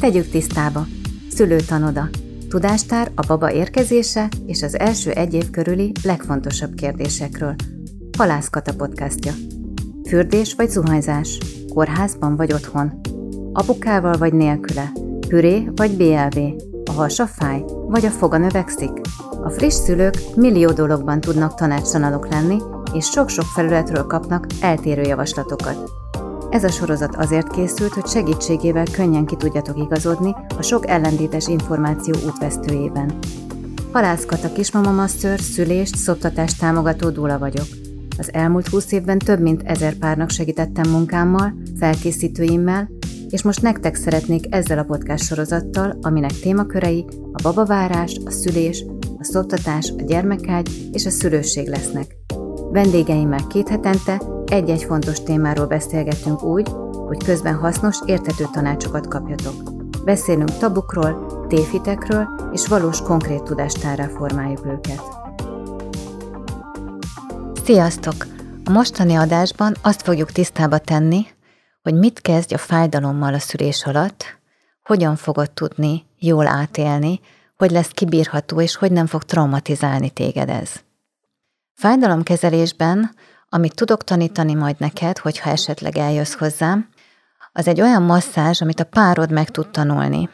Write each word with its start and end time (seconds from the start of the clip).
Tegyük 0.00 0.28
tisztába. 0.30 0.86
Szülőtanoda. 1.30 2.08
Tudástár 2.48 3.10
a 3.14 3.26
baba 3.26 3.52
érkezése 3.52 4.28
és 4.46 4.62
az 4.62 4.78
első 4.78 5.10
egy 5.10 5.34
év 5.34 5.50
körüli 5.50 5.92
legfontosabb 6.02 6.74
kérdésekről. 6.74 7.54
Halászkata 8.18 8.74
podcastja. 8.74 9.32
Fürdés 10.08 10.54
vagy 10.54 10.68
zuhanyzás? 10.68 11.38
Kórházban 11.74 12.36
vagy 12.36 12.52
otthon? 12.52 13.00
Apukával 13.52 14.16
vagy 14.16 14.32
nélküle? 14.32 14.92
Püré 15.28 15.70
vagy 15.74 15.96
BLV? 15.96 16.38
A 16.84 16.92
hasa 16.92 17.26
fáj? 17.26 17.64
Vagy 17.86 18.04
a 18.04 18.10
foga 18.10 18.38
növekszik? 18.38 18.90
A 19.44 19.50
friss 19.50 19.74
szülők 19.74 20.14
millió 20.36 20.70
dologban 20.70 21.20
tudnak 21.20 21.54
tanácsanalok 21.54 22.28
lenni, 22.28 22.56
és 22.92 23.06
sok-sok 23.06 23.44
felületről 23.44 24.06
kapnak 24.06 24.46
eltérő 24.60 25.02
javaslatokat. 25.02 25.90
Ez 26.50 26.64
a 26.64 26.68
sorozat 26.68 27.16
azért 27.16 27.48
készült, 27.48 27.92
hogy 27.92 28.06
segítségével 28.06 28.84
könnyen 28.92 29.24
ki 29.26 29.36
tudjatok 29.36 29.78
igazodni 29.78 30.34
a 30.58 30.62
sok 30.62 30.88
ellentétes 30.88 31.46
információ 31.46 32.14
útvesztőjében. 32.26 33.18
Halászkat 33.92 34.44
a 34.44 34.52
Kismama 34.52 34.90
Master 34.90 35.40
szülést, 35.40 35.96
szoptatást 35.96 36.58
támogató 36.58 37.10
dúla 37.10 37.38
vagyok. 37.38 37.66
Az 38.18 38.32
elmúlt 38.32 38.68
húsz 38.68 38.92
évben 38.92 39.18
több 39.18 39.40
mint 39.40 39.62
ezer 39.64 39.94
párnak 39.94 40.30
segítettem 40.30 40.90
munkámmal, 40.90 41.54
felkészítőimmel, 41.78 42.90
és 43.30 43.42
most 43.42 43.62
nektek 43.62 43.94
szeretnék 43.94 44.54
ezzel 44.54 44.78
a 44.78 44.84
podcast 44.84 45.24
sorozattal, 45.24 45.98
aminek 46.02 46.32
témakörei 46.32 47.04
a 47.32 47.42
babavárás, 47.42 48.20
a 48.24 48.30
szülés, 48.30 48.84
a 49.18 49.24
szoptatás, 49.24 49.92
a 49.98 50.02
gyermekágy 50.02 50.88
és 50.92 51.06
a 51.06 51.10
szülőség 51.10 51.68
lesznek. 51.68 52.16
Vendégeimmel 52.70 53.46
két 53.46 53.68
hetente 53.68 54.22
egy-egy 54.46 54.82
fontos 54.84 55.22
témáról 55.22 55.66
beszélgetünk 55.66 56.42
úgy, 56.42 56.68
hogy 57.06 57.24
közben 57.24 57.54
hasznos, 57.54 57.98
érthető 58.06 58.44
tanácsokat 58.52 59.08
kapjatok. 59.08 59.54
Beszélünk 60.04 60.56
tabukról, 60.56 61.44
téfitekről, 61.48 62.28
és 62.52 62.68
valós 62.68 63.00
konkrét 63.00 63.42
tudástárra 63.42 64.08
formáljuk 64.08 64.66
őket. 64.66 65.02
Sziasztok! 67.64 68.14
A 68.64 68.70
mostani 68.70 69.14
adásban 69.14 69.74
azt 69.82 70.02
fogjuk 70.02 70.32
tisztába 70.32 70.78
tenni, 70.78 71.26
hogy 71.82 71.94
mit 71.94 72.20
kezdj 72.20 72.54
a 72.54 72.58
fájdalommal 72.58 73.34
a 73.34 73.38
szülés 73.38 73.84
alatt, 73.84 74.24
hogyan 74.82 75.16
fogod 75.16 75.50
tudni 75.50 76.04
jól 76.18 76.46
átélni, 76.46 77.20
hogy 77.56 77.70
lesz 77.70 77.88
kibírható, 77.88 78.60
és 78.60 78.76
hogy 78.76 78.92
nem 78.92 79.06
fog 79.06 79.22
traumatizálni 79.22 80.10
téged 80.10 80.48
ez. 80.48 80.70
Fájdalomkezelésben 81.74 83.10
amit 83.54 83.74
tudok 83.74 84.04
tanítani 84.04 84.54
majd 84.54 84.76
neked, 84.78 85.18
hogyha 85.18 85.50
esetleg 85.50 85.96
eljössz 85.96 86.34
hozzám, 86.34 86.88
az 87.52 87.68
egy 87.68 87.80
olyan 87.80 88.02
masszázs, 88.02 88.60
amit 88.60 88.80
a 88.80 88.84
párod 88.84 89.30
meg 89.30 89.50
tud 89.50 89.70
tanulni. 89.70 90.28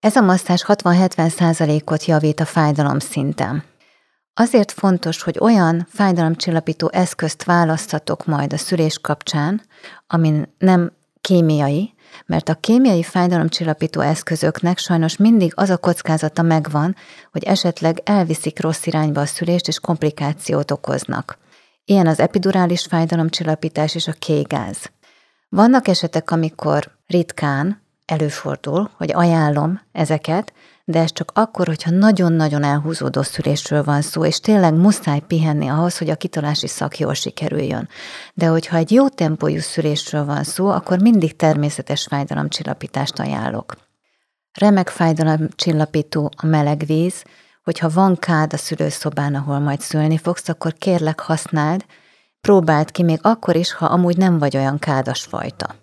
Ez 0.00 0.16
a 0.16 0.20
masszázs 0.20 0.62
60-70 0.66 1.28
százalékot 1.28 2.04
javít 2.04 2.40
a 2.40 2.44
fájdalom 2.44 2.98
szinten. 2.98 3.62
Azért 4.34 4.72
fontos, 4.72 5.22
hogy 5.22 5.38
olyan 5.40 5.86
fájdalomcsillapító 5.90 6.90
eszközt 6.92 7.44
választatok 7.44 8.26
majd 8.26 8.52
a 8.52 8.58
szülés 8.58 8.98
kapcsán, 8.98 9.62
amin 10.06 10.54
nem 10.58 10.92
kémiai, 11.20 11.94
mert 12.26 12.48
a 12.48 12.54
kémiai 12.54 13.02
fájdalomcsillapító 13.02 14.00
eszközöknek 14.00 14.78
sajnos 14.78 15.16
mindig 15.16 15.52
az 15.54 15.70
a 15.70 15.76
kockázata 15.76 16.42
megvan, 16.42 16.96
hogy 17.32 17.44
esetleg 17.44 18.00
elviszik 18.04 18.60
rossz 18.60 18.86
irányba 18.86 19.20
a 19.20 19.26
szülést 19.26 19.68
és 19.68 19.80
komplikációt 19.80 20.70
okoznak. 20.70 21.38
Ilyen 21.84 22.06
az 22.06 22.20
epidurális 22.20 22.82
fájdalomcsillapítás 22.82 23.94
és 23.94 24.06
a 24.06 24.12
kégáz. 24.18 24.90
Vannak 25.48 25.88
esetek, 25.88 26.30
amikor 26.30 26.90
ritkán 27.06 27.82
előfordul, 28.04 28.90
hogy 28.96 29.12
ajánlom 29.12 29.80
ezeket, 29.92 30.52
de 30.84 30.98
ez 30.98 31.12
csak 31.12 31.30
akkor, 31.34 31.66
hogyha 31.66 31.90
nagyon-nagyon 31.90 32.62
elhúzódó 32.62 33.22
szülésről 33.22 33.84
van 33.84 34.02
szó, 34.02 34.24
és 34.24 34.40
tényleg 34.40 34.74
muszáj 34.74 35.20
pihenni 35.20 35.68
ahhoz, 35.68 35.98
hogy 35.98 36.10
a 36.10 36.16
kitolási 36.16 36.66
szak 36.66 36.98
jól 36.98 37.14
sikerüljön. 37.14 37.88
De 38.34 38.46
hogyha 38.46 38.76
egy 38.76 38.92
jó 38.92 39.08
tempójú 39.08 39.60
szülésről 39.60 40.24
van 40.24 40.44
szó, 40.44 40.68
akkor 40.68 41.00
mindig 41.00 41.36
természetes 41.36 42.06
fájdalomcsillapítást 42.10 43.18
ajánlok. 43.18 43.76
Remek 44.58 44.88
fájdalomcsillapító 44.88 46.30
a 46.36 46.46
meleg 46.46 46.82
víz, 46.86 47.24
hogyha 47.62 47.88
van 47.88 48.16
kád 48.16 48.52
a 48.52 48.56
szülőszobán, 48.56 49.34
ahol 49.34 49.58
majd 49.58 49.80
szülni 49.80 50.18
fogsz, 50.18 50.48
akkor 50.48 50.72
kérlek 50.72 51.20
használd, 51.20 51.84
próbáld 52.40 52.90
ki 52.90 53.02
még 53.02 53.18
akkor 53.22 53.56
is, 53.56 53.72
ha 53.72 53.86
amúgy 53.86 54.16
nem 54.16 54.38
vagy 54.38 54.56
olyan 54.56 54.78
kádas 54.78 55.22
fajta. 55.22 55.74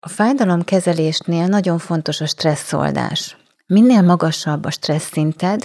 A 0.00 0.08
fájdalomkezelésnél 0.08 1.46
nagyon 1.46 1.78
fontos 1.78 2.20
a 2.20 2.26
stresszoldás. 2.26 3.36
Minél 3.68 4.02
magasabb 4.02 4.64
a 4.64 4.70
stressz 4.70 5.10
szinted, 5.10 5.64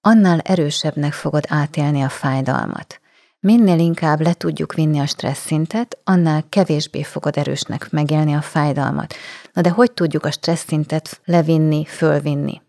annál 0.00 0.40
erősebbnek 0.40 1.12
fogod 1.12 1.44
átélni 1.48 2.02
a 2.02 2.08
fájdalmat. 2.08 3.00
Minél 3.40 3.78
inkább 3.78 4.20
le 4.20 4.32
tudjuk 4.32 4.74
vinni 4.74 4.98
a 4.98 5.06
stressz 5.06 5.46
szintet, 5.46 5.98
annál 6.04 6.44
kevésbé 6.48 7.02
fogod 7.02 7.36
erősnek 7.36 7.90
megélni 7.90 8.34
a 8.34 8.40
fájdalmat. 8.40 9.14
Na 9.52 9.62
de 9.62 9.70
hogy 9.70 9.92
tudjuk 9.92 10.24
a 10.24 10.30
stressz 10.30 10.64
szintet 10.66 11.20
levinni, 11.24 11.84
fölvinni? 11.84 12.60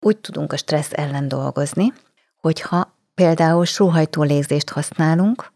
úgy 0.00 0.16
tudunk 0.16 0.52
a 0.52 0.56
stressz 0.56 0.92
ellen 0.92 1.28
dolgozni, 1.28 1.92
hogyha 2.40 2.94
például 3.14 3.64
sóhajtó 3.64 4.22
légzést 4.22 4.70
használunk, 4.70 5.52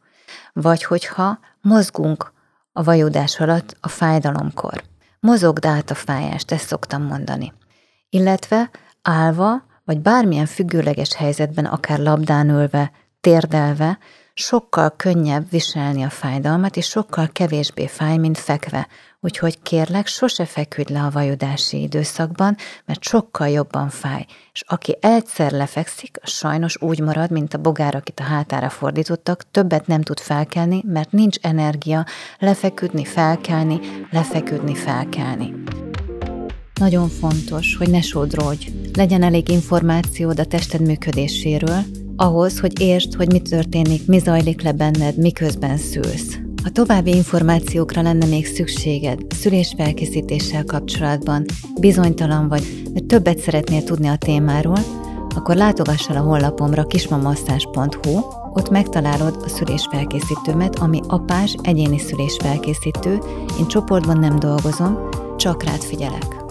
vagy 0.53 0.85
hogyha 0.85 1.39
mozgunk 1.61 2.33
a 2.73 2.83
vajudás 2.83 3.41
alatt 3.41 3.77
a 3.81 3.89
fájdalomkor. 3.89 4.83
Mozogd 5.21 5.67
át 5.67 5.91
a 5.91 5.95
fájást, 5.95 6.53
ezt 6.53 6.67
szoktam 6.67 7.03
mondani. 7.03 7.53
Illetve 8.15 8.71
állva, 9.03 9.65
vagy 9.85 10.01
bármilyen 10.01 10.47
függőleges 10.47 11.15
helyzetben, 11.15 11.65
akár 11.65 11.99
labdán 11.99 12.49
ülve, 12.49 12.93
térdelve, 13.21 13.99
sokkal 14.35 14.97
könnyebb 14.97 15.51
viselni 15.51 16.03
a 16.03 16.11
fájdalmat, 16.11 16.77
és 16.77 16.87
sokkal 16.87 17.29
kevésbé 17.33 17.87
fáj, 17.87 18.17
mint 18.17 18.39
fekve, 18.39 18.89
Úgyhogy 19.25 19.63
kérlek, 19.63 20.07
sose 20.07 20.45
feküdj 20.45 20.93
le 20.93 21.01
a 21.01 21.11
vajudási 21.11 21.83
időszakban, 21.83 22.57
mert 22.85 23.03
sokkal 23.03 23.49
jobban 23.49 23.89
fáj. 23.89 24.27
És 24.53 24.63
aki 24.67 24.97
egyszer 25.01 25.53
lefekszik, 25.53 26.19
sajnos 26.23 26.83
úgy 26.83 27.01
marad, 27.01 27.31
mint 27.31 27.55
a 27.55 27.59
bogár, 27.59 27.95
akit 27.95 28.21
a 28.21 28.23
hátára 28.23 28.69
fordítottak, 28.69 29.51
többet 29.51 29.87
nem 29.87 30.03
tud 30.03 30.21
felkelni, 30.21 30.83
mert 30.87 31.13
nincs 31.13 31.37
energia 31.41 32.07
lefeküdni, 32.39 33.05
felkelni, 33.05 34.07
lefeküdni, 34.11 34.75
felkelni. 34.75 35.55
Nagyon 36.83 37.09
fontos, 37.09 37.77
hogy 37.77 37.91
ne 37.91 38.01
sodródj. 38.01 38.67
Legyen 38.93 39.23
elég 39.23 39.49
információd 39.49 40.41
a 40.41 40.45
tested 40.45 40.81
működéséről, 40.81 41.83
ahhoz, 42.17 42.61
hogy 42.61 42.81
értsd, 42.81 43.15
hogy 43.15 43.33
mi 43.33 43.41
történik, 43.41 44.07
mi 44.07 44.19
zajlik 44.19 44.63
le 44.63 44.73
benned, 44.73 45.17
miközben 45.17 45.77
szülsz. 45.77 46.39
Ha 46.63 46.71
további 46.71 47.15
információkra 47.15 48.03
lenne 48.03 48.27
még 48.27 48.47
szükséged 48.47 49.19
szülésfelkészítéssel 49.29 50.65
kapcsolatban, 50.65 51.45
bizonytalan 51.81 52.49
vagy, 52.49 52.83
de 52.93 53.01
többet 53.01 53.39
szeretnél 53.39 53.83
tudni 53.83 54.09
a 54.09 54.17
témáról, 54.17 54.79
akkor 55.35 55.57
látogass 55.57 56.09
el 56.09 56.17
a 56.17 56.21
honlapomra 56.21 56.85
kismamasszás.hu, 56.85 58.21
ott 58.53 58.71
megtalálod 58.71 59.43
a 59.45 59.49
szülésfelkészítőmet, 59.49 60.79
ami 60.79 61.01
apás 61.07 61.55
egyéni 61.63 61.99
szülésfelkészítő, 61.99 63.19
én 63.59 63.67
csoportban 63.67 64.19
nem 64.19 64.39
dolgozom, 64.39 64.99
csak 65.37 65.63
rád 65.63 65.83
figyelek. 65.83 66.42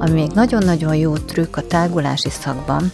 Ami 0.00 0.12
még 0.12 0.30
nagyon-nagyon 0.30 0.94
jó 0.94 1.16
trükk 1.16 1.56
a 1.56 1.66
tágulási 1.66 2.30
szakban, 2.30 2.92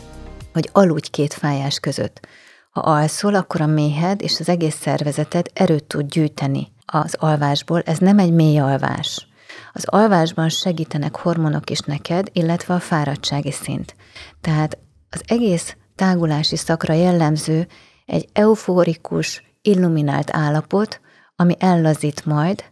hogy 0.52 0.68
aludj 0.72 1.10
két 1.10 1.34
fájás 1.34 1.78
között. 1.78 2.26
Ha 2.70 2.80
alszol, 2.80 3.34
akkor 3.34 3.60
a 3.60 3.66
méhed 3.66 4.22
és 4.22 4.40
az 4.40 4.48
egész 4.48 4.76
szervezeted 4.80 5.46
erőt 5.52 5.84
tud 5.84 6.06
gyűjteni 6.06 6.72
az 6.86 7.14
alvásból. 7.18 7.80
Ez 7.80 7.98
nem 7.98 8.18
egy 8.18 8.32
mély 8.32 8.58
alvás. 8.58 9.28
Az 9.72 9.84
alvásban 9.84 10.48
segítenek 10.48 11.16
hormonok 11.16 11.70
is 11.70 11.78
neked, 11.78 12.28
illetve 12.32 12.74
a 12.74 12.80
fáradtsági 12.80 13.52
szint. 13.52 13.96
Tehát 14.40 14.78
az 15.10 15.22
egész 15.26 15.76
tágulási 15.94 16.56
szakra 16.56 16.94
jellemző 16.94 17.66
egy 18.06 18.28
euforikus, 18.32 19.42
illuminált 19.62 20.30
állapot, 20.32 21.00
ami 21.36 21.54
ellazít 21.58 22.24
majd, 22.24 22.64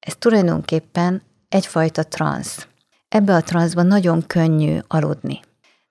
ez 0.00 0.14
tulajdonképpen 0.18 1.22
egyfajta 1.48 2.02
transz. 2.02 2.66
Ebbe 3.14 3.34
a 3.34 3.42
transzban 3.42 3.86
nagyon 3.86 4.26
könnyű 4.26 4.78
aludni. 4.86 5.40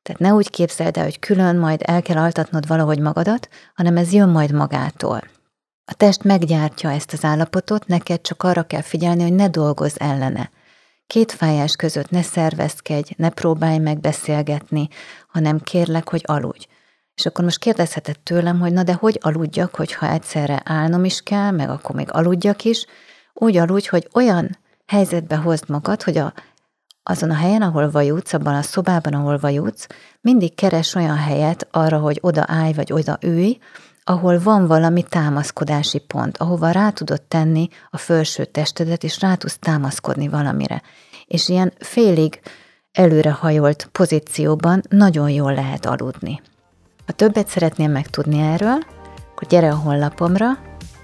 Tehát 0.01 0.21
ne 0.21 0.33
úgy 0.33 0.49
képzeld 0.49 0.97
el, 0.97 1.03
hogy 1.03 1.19
külön 1.19 1.55
majd 1.55 1.81
el 1.85 2.01
kell 2.01 2.17
altatnod 2.17 2.67
valahogy 2.67 2.99
magadat, 2.99 3.49
hanem 3.73 3.97
ez 3.97 4.11
jön 4.11 4.29
majd 4.29 4.51
magától. 4.51 5.21
A 5.85 5.93
test 5.93 6.23
meggyártja 6.23 6.91
ezt 6.91 7.13
az 7.13 7.23
állapotot, 7.23 7.87
neked 7.87 8.21
csak 8.21 8.43
arra 8.43 8.63
kell 8.63 8.81
figyelni, 8.81 9.21
hogy 9.21 9.33
ne 9.33 9.47
dolgozz 9.49 9.95
ellene. 9.97 10.51
két 11.07 11.31
fájás 11.31 11.75
között 11.75 12.09
ne 12.09 12.21
szervezkedj, 12.21 13.13
ne 13.17 13.29
próbálj 13.29 13.77
meg 13.77 13.99
beszélgetni, 13.99 14.87
hanem 15.27 15.59
kérlek, 15.59 16.09
hogy 16.09 16.21
aludj. 16.25 16.65
És 17.15 17.25
akkor 17.25 17.43
most 17.43 17.59
kérdezheted 17.59 18.19
tőlem, 18.19 18.59
hogy 18.59 18.73
na 18.73 18.83
de 18.83 18.93
hogy 18.93 19.19
aludjak, 19.21 19.75
hogyha 19.75 20.11
egyszerre 20.11 20.61
állnom 20.65 21.05
is 21.05 21.21
kell, 21.21 21.51
meg 21.51 21.69
akkor 21.69 21.95
még 21.95 22.07
aludjak 22.11 22.63
is, 22.63 22.85
úgy 23.33 23.57
aludj, 23.57 23.87
hogy 23.87 24.09
olyan 24.13 24.57
helyzetbe 24.85 25.35
hozd 25.35 25.69
magad, 25.69 26.03
hogy 26.03 26.17
a, 26.17 26.33
azon 27.03 27.29
a 27.29 27.35
helyen, 27.35 27.61
ahol 27.61 27.91
vajutsz, 27.91 28.33
abban 28.33 28.55
a 28.55 28.61
szobában, 28.61 29.13
ahol 29.13 29.37
vajutsz, 29.37 29.87
mindig 30.21 30.55
keres 30.55 30.95
olyan 30.95 31.17
helyet 31.17 31.67
arra, 31.71 31.99
hogy 31.99 32.17
oda 32.21 32.43
állj, 32.47 32.73
vagy 32.73 32.93
oda 32.93 33.17
ülj, 33.21 33.57
ahol 34.03 34.39
van 34.39 34.67
valami 34.67 35.03
támaszkodási 35.03 35.99
pont, 35.99 36.37
ahova 36.37 36.71
rá 36.71 36.89
tudod 36.89 37.21
tenni 37.21 37.67
a 37.89 37.97
felső 37.97 38.45
testedet, 38.45 39.03
és 39.03 39.21
rá 39.21 39.35
tudsz 39.35 39.57
támaszkodni 39.59 40.27
valamire. 40.27 40.81
És 41.25 41.49
ilyen 41.49 41.73
félig 41.79 42.39
előrehajolt 42.91 43.89
pozícióban 43.91 44.81
nagyon 44.89 45.29
jól 45.29 45.53
lehet 45.53 45.85
aludni. 45.85 46.41
Ha 47.05 47.11
többet 47.11 47.47
szeretnél 47.47 47.87
megtudni 47.87 48.39
erről, 48.39 48.77
akkor 49.31 49.47
gyere 49.47 49.71
a 49.71 49.75
honlapomra, 49.75 50.47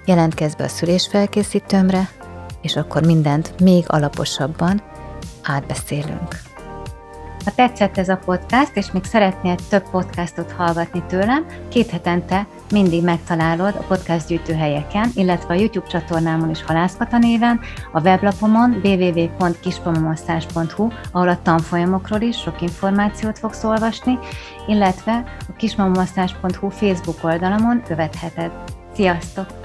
jelentkezz 0.05 0.53
be 0.53 0.63
a 0.63 0.67
szülésfelkészítőmre, 0.67 2.09
és 2.61 2.75
akkor 2.75 3.05
mindent 3.05 3.59
még 3.59 3.83
alaposabban 3.87 4.81
átbeszélünk. 5.49 6.49
Ha 7.45 7.51
tetszett 7.55 7.97
ez 7.97 8.09
a 8.09 8.19
podcast, 8.25 8.71
és 8.73 8.91
még 8.91 9.03
szeretnél 9.03 9.55
több 9.69 9.89
podcastot 9.89 10.51
hallgatni 10.51 11.03
tőlem, 11.07 11.45
két 11.69 11.89
hetente 11.89 12.47
mindig 12.71 13.03
megtalálod 13.03 13.75
a 13.75 13.83
podcast 13.87 14.27
gyűjtőhelyeken, 14.27 15.11
illetve 15.15 15.53
a 15.53 15.57
YouTube 15.57 15.87
csatornámon 15.87 16.49
is 16.49 16.63
Halászkata 16.63 17.17
néven, 17.17 17.59
a 17.91 18.01
weblapomon 18.01 18.81
www.kispamomosztás.hu, 18.83 20.87
ahol 21.11 21.29
a 21.29 21.41
tanfolyamokról 21.41 22.21
is 22.21 22.37
sok 22.37 22.61
információt 22.61 23.39
fogsz 23.39 23.63
olvasni, 23.63 24.19
illetve 24.67 25.23
a 25.47 25.53
kismamomosztás.hu 25.57 26.69
Facebook 26.69 27.23
oldalamon 27.23 27.83
követheted. 27.83 28.51
Sziasztok! 28.93 29.58